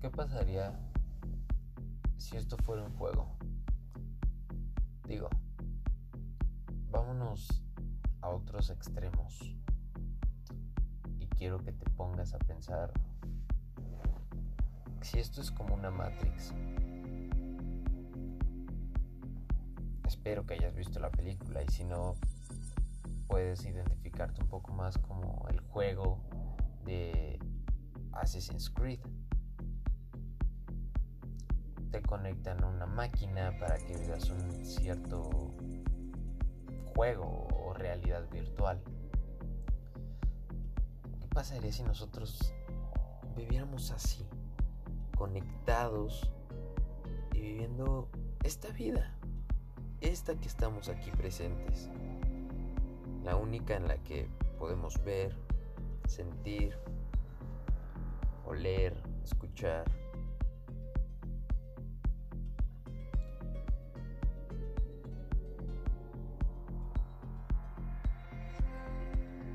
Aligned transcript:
¿qué 0.00 0.08
pasaría 0.10 0.72
si 2.16 2.36
esto 2.36 2.56
fuera 2.64 2.82
un 2.82 2.96
juego? 2.96 3.36
Digo, 5.06 5.28
vámonos 6.90 7.62
a 8.22 8.28
otros 8.28 8.70
extremos. 8.70 9.56
Y 11.18 11.26
quiero 11.26 11.58
que 11.58 11.72
te 11.72 11.88
pongas 11.90 12.32
a 12.32 12.38
pensar 12.38 12.92
si 15.02 15.18
esto 15.18 15.40
es 15.40 15.50
como 15.50 15.74
una 15.74 15.90
Matrix. 15.90 16.54
Espero 20.06 20.46
que 20.46 20.54
hayas 20.54 20.74
visto 20.74 20.98
la 20.98 21.10
película 21.10 21.62
y 21.62 21.68
si 21.68 21.84
no, 21.84 22.14
puedes 23.26 23.64
identificarte 23.64 24.42
un 24.42 24.48
poco 24.48 24.72
más 24.72 24.98
como 24.98 25.46
el 25.48 25.60
juego 25.60 26.20
de 26.84 27.38
Assassin's 28.12 28.70
Creed. 28.70 29.00
Te 31.90 32.02
conectan 32.02 32.62
a 32.62 32.68
una 32.68 32.86
máquina 32.86 33.56
para 33.58 33.76
que 33.78 33.96
vivas 33.96 34.30
un 34.30 34.64
cierto 34.64 35.50
juego 36.94 37.48
o 37.52 37.74
realidad 37.74 38.28
virtual. 38.30 38.80
¿Qué 41.20 41.26
pasaría 41.28 41.72
si 41.72 41.82
nosotros 41.82 42.54
viviéramos 43.36 43.90
así, 43.90 44.24
conectados 45.16 46.30
y 47.32 47.40
viviendo 47.40 48.08
esta 48.44 48.68
vida, 48.68 49.12
esta 50.00 50.34
que 50.36 50.46
estamos 50.46 50.88
aquí 50.88 51.10
presentes? 51.10 51.90
La 53.24 53.34
única 53.34 53.76
en 53.76 53.88
la 53.88 53.96
que 53.98 54.28
podemos 54.58 55.02
ver, 55.02 55.36
sentir, 56.06 56.76
oler, 58.46 58.94
escuchar. 59.24 59.84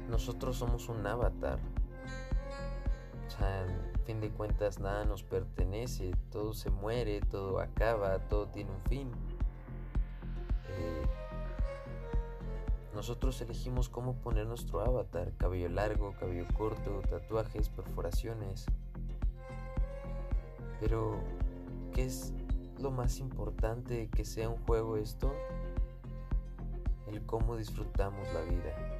Nosotros 0.09 0.57
somos 0.57 0.89
un 0.89 1.05
avatar. 1.05 1.59
O 3.27 3.29
sea, 3.29 3.65
en 3.65 4.05
fin 4.05 4.21
de 4.21 4.29
cuentas 4.29 4.79
nada 4.79 5.03
nos 5.05 5.23
pertenece, 5.23 6.11
todo 6.31 6.53
se 6.53 6.69
muere, 6.69 7.21
todo 7.21 7.59
acaba, 7.59 8.19
todo 8.19 8.47
tiene 8.47 8.71
un 8.71 8.81
fin. 8.81 9.11
Eh, 10.69 11.05
nosotros 12.93 13.41
elegimos 13.41 13.89
cómo 13.89 14.15
poner 14.15 14.47
nuestro 14.47 14.79
avatar, 14.79 15.33
cabello 15.37 15.69
largo, 15.69 16.13
cabello 16.19 16.45
corto, 16.55 17.01
tatuajes, 17.09 17.69
perforaciones. 17.69 18.67
Pero, 20.79 21.19
¿qué 21.93 22.05
es 22.05 22.33
lo 22.79 22.91
más 22.91 23.19
importante 23.19 24.09
que 24.09 24.23
sea 24.23 24.49
un 24.49 24.57
juego 24.65 24.97
esto? 24.97 25.33
El 27.07 27.25
cómo 27.25 27.57
disfrutamos 27.57 28.27
la 28.33 28.41
vida. 28.41 28.94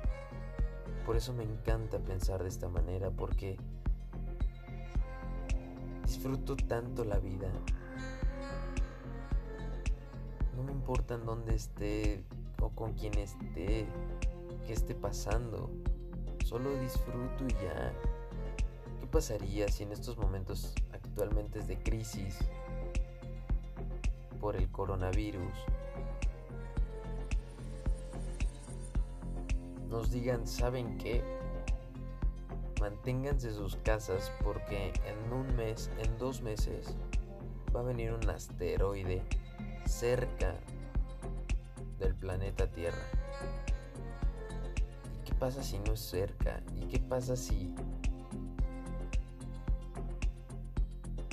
Por 1.05 1.15
eso 1.15 1.33
me 1.33 1.43
encanta 1.43 1.99
pensar 1.99 2.41
de 2.41 2.49
esta 2.49 2.67
manera, 2.67 3.11
porque 3.11 3.57
disfruto 6.03 6.55
tanto 6.55 7.05
la 7.05 7.19
vida. 7.19 7.47
No 10.55 10.63
me 10.63 10.71
importa 10.71 11.15
en 11.15 11.25
dónde 11.25 11.55
esté, 11.55 12.23
o 12.61 12.69
con 12.69 12.93
quien 12.93 13.17
esté, 13.19 13.85
que 14.65 14.73
esté 14.73 14.95
pasando. 14.95 15.69
Solo 16.43 16.75
disfruto 16.79 17.45
y 17.47 17.53
ya. 17.53 17.93
¿Qué 18.99 19.07
pasaría 19.07 19.67
si 19.67 19.83
en 19.83 19.91
estos 19.91 20.17
momentos 20.17 20.73
actualmente 20.91 21.59
de 21.59 21.77
crisis 21.77 22.39
por 24.39 24.55
el 24.55 24.69
coronavirus 24.69 25.53
nos 29.95 30.11
digan, 30.11 30.45
¿saben 30.45 30.97
qué? 30.97 31.23
Manténganse 32.81 33.53
sus 33.53 33.77
casas 33.77 34.29
porque 34.43 34.91
en 35.05 35.31
un 35.31 35.55
mes, 35.55 35.89
en 36.03 36.17
dos 36.17 36.41
meses, 36.41 36.93
va 37.73 37.79
a 37.79 37.83
venir 37.83 38.11
un 38.11 38.29
asteroide 38.29 39.21
cerca 39.85 40.53
del 41.97 42.13
planeta 42.13 42.69
Tierra. 42.69 43.05
¿Y 45.13 45.23
qué 45.23 45.33
pasa 45.35 45.63
si 45.63 45.79
no 45.79 45.93
es 45.93 46.01
cerca? 46.01 46.61
¿Y 46.75 46.87
qué 46.87 46.99
pasa 46.99 47.37
si 47.37 47.73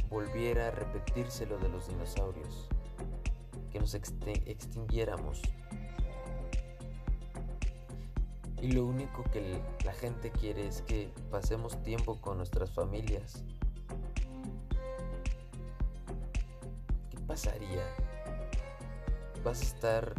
volviera 0.08 0.68
a 0.68 0.70
repetirse 0.70 1.46
lo 1.46 1.58
de 1.58 1.68
los 1.68 1.88
dinosaurios? 1.88 2.68
Que 3.72 3.80
nos 3.80 3.94
extinguiéramos. 3.96 5.42
Y 8.62 8.70
lo 8.70 8.86
único 8.86 9.24
que 9.24 9.60
la 9.84 9.92
gente 9.92 10.30
quiere 10.30 10.68
es 10.68 10.82
que 10.82 11.10
pasemos 11.32 11.82
tiempo 11.82 12.20
con 12.20 12.36
nuestras 12.36 12.70
familias. 12.70 13.42
¿Qué 17.10 17.18
pasaría? 17.26 17.84
Vas 19.42 19.60
a 19.62 19.64
estar 19.64 20.14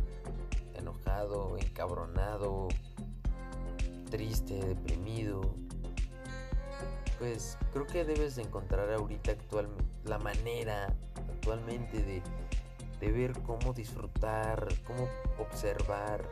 enojado, 0.74 1.58
encabronado, 1.58 2.68
triste, 4.12 4.56
deprimido, 4.56 5.56
pues 7.20 7.58
creo 7.72 7.88
que 7.88 8.04
debes 8.04 8.36
de 8.36 8.42
encontrar 8.42 8.92
ahorita 8.92 9.32
actual, 9.32 9.70
la 10.04 10.20
manera 10.20 10.94
actualmente 11.16 12.04
de, 12.04 12.22
de 13.00 13.12
ver 13.14 13.32
cómo 13.44 13.72
disfrutar, 13.72 14.68
cómo 14.86 15.08
observar, 15.40 16.30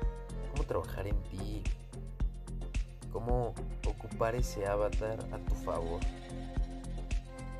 cómo 0.52 0.66
trabajar 0.66 1.08
en 1.08 1.16
ti, 1.24 1.64
cómo 3.12 3.54
ocupar 3.88 4.36
ese 4.36 4.66
avatar 4.66 5.20
a 5.32 5.38
tu 5.38 5.56
favor. 5.56 6.00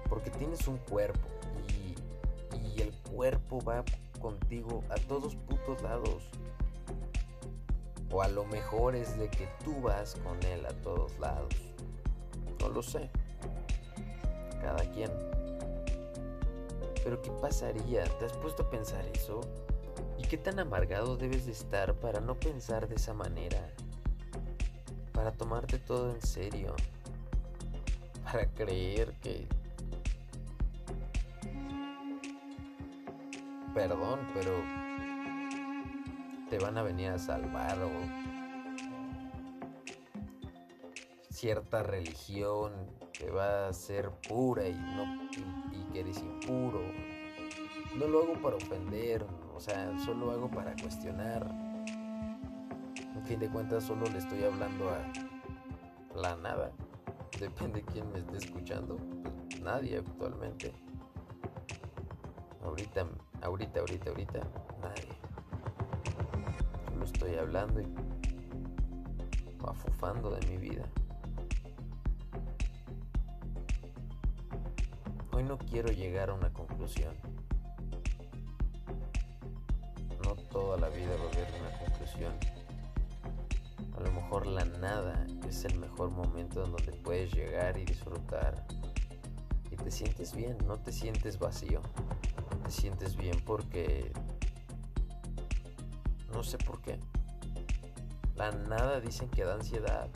Porque 0.10 0.30
tienes 0.32 0.68
un 0.68 0.78
cuerpo 0.78 1.28
y, 1.68 2.82
el 2.82 2.92
cuerpo 3.14 3.60
va 3.62 3.84
contigo 4.20 4.84
a 4.90 4.96
todos 4.96 5.36
putos 5.36 5.82
lados. 5.82 6.30
O 8.12 8.22
a 8.22 8.28
lo 8.28 8.46
mejor 8.46 8.96
es 8.96 9.18
de 9.18 9.30
que 9.30 9.48
tú 9.64 9.82
vas 9.82 10.16
con 10.16 10.42
él 10.52 10.66
a 10.66 10.74
todos 10.82 11.18
lados. 11.20 11.54
No 12.60 12.70
lo 12.70 12.82
sé. 12.82 13.10
Cada 14.62 14.84
quien. 14.92 15.12
Pero 17.04 17.22
¿qué 17.22 17.32
pasaría? 17.42 18.04
¿Te 18.04 18.26
has 18.26 18.34
puesto 18.38 18.64
a 18.64 18.70
pensar 18.70 19.06
eso? 19.14 19.42
¿Y 20.18 20.24
qué 20.24 20.38
tan 20.38 20.60
amargado 20.60 21.18
debes 21.18 21.46
de 21.46 21.52
estar 21.52 21.94
para 21.96 22.20
no 22.20 22.40
pensar 22.40 22.88
de 22.88 22.96
esa 22.96 23.14
manera? 23.14 23.72
Para 25.22 25.34
tomarte 25.34 25.78
todo 25.78 26.10
en 26.10 26.22
serio. 26.24 26.76
Para 28.24 28.48
creer 28.48 29.14
que... 29.22 29.48
Perdón, 33.76 34.22
pero 34.34 34.52
te 36.50 36.58
van 36.58 36.76
a 36.76 36.82
venir 36.82 37.10
a 37.10 37.20
salvar 37.20 37.78
o 37.84 37.92
cierta 41.30 41.84
religión 41.84 42.72
que 43.14 43.30
va 43.30 43.68
a 43.68 43.74
ser 43.74 44.10
pura 44.28 44.68
y 44.68 44.74
no 44.74 45.30
y, 45.72 45.94
que 45.94 46.00
eres 46.00 46.18
impuro. 46.18 46.82
No 47.96 48.08
lo 48.08 48.24
hago 48.24 48.42
para 48.42 48.56
ofender, 48.56 49.24
o 49.56 49.60
sea, 49.60 49.94
solo 50.04 50.26
lo 50.26 50.32
hago 50.32 50.50
para 50.50 50.76
cuestionar. 50.82 51.71
En 53.22 53.28
fin 53.28 53.40
de 53.40 53.50
cuentas, 53.50 53.86
solo 53.86 54.06
le 54.08 54.18
estoy 54.18 54.44
hablando 54.44 54.90
a 54.90 56.18
la 56.20 56.36
nada. 56.36 56.72
Depende 57.40 57.82
de 57.82 57.86
quién 57.86 58.12
me 58.12 58.20
esté 58.20 58.38
escuchando. 58.38 58.98
Pues 59.50 59.62
nadie 59.62 59.98
actualmente. 59.98 60.74
Ahorita, 62.64 63.08
ahorita, 63.42 63.80
ahorita, 63.80 64.10
ahorita, 64.10 64.40
nadie 64.82 65.22
estoy 67.04 67.36
hablando 67.36 67.82
y 67.82 67.88
afufando 69.68 70.32
de 70.32 70.48
mi 70.48 70.58
vida. 70.58 70.84
Hoy 75.32 75.44
no 75.44 75.58
quiero 75.58 75.92
llegar 75.92 76.30
a 76.30 76.34
una 76.34 76.52
conclusión. 76.52 77.16
No 80.24 80.36
toda 80.36 80.78
la 80.78 80.90
vida 80.90 81.16
va 81.18 81.26
a 81.26 81.32
haber 81.32 81.48
una 81.60 81.80
conclusión. 81.80 82.61
A 84.02 84.04
lo 84.04 84.14
mejor 84.14 84.48
la 84.48 84.66
nada 84.66 85.28
es 85.48 85.64
el 85.64 85.78
mejor 85.78 86.10
momento 86.10 86.66
en 86.66 86.72
donde 86.72 86.92
puedes 86.92 87.32
llegar 87.34 87.78
y 87.78 87.86
disfrutar. 87.86 88.66
Y 89.70 89.76
te 89.76 89.92
sientes 89.92 90.36
bien, 90.36 90.58
no 90.66 90.80
te 90.80 90.92
sientes 90.92 91.38
vacío. 91.38 91.84
Te 92.64 92.72
sientes 92.72 93.16
bien 93.16 93.40
porque 93.46 94.12
no 96.34 96.42
sé 96.42 96.58
por 96.58 96.82
qué. 96.82 97.00
La 98.36 98.52
nada 98.52 99.00
dicen 99.02 99.30
que 99.30 99.44
da 99.44 99.54
ansiedad. 99.54 100.10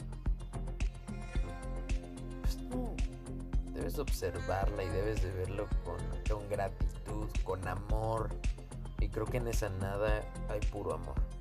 Pues 2.41 2.57
no. 2.63 2.95
debes 3.71 3.99
observarla 3.99 4.83
y 4.83 4.89
debes 4.89 5.21
de 5.21 5.31
verlo 5.31 5.67
con, 5.83 5.99
con 6.27 6.49
gratitud, 6.49 7.29
con 7.43 7.67
amor. 7.67 8.29
Y 8.99 9.09
creo 9.09 9.27
que 9.27 9.37
en 9.37 9.47
esa 9.47 9.69
nada 9.69 10.23
hay 10.49 10.59
puro 10.71 10.95
amor. 10.95 11.34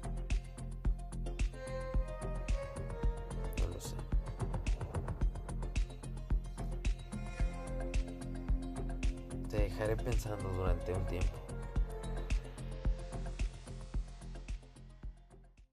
Te 9.55 9.61
dejaré 9.61 9.97
pensando 9.97 10.49
durante 10.49 10.93
un 10.93 11.05
tiempo. 11.05 11.44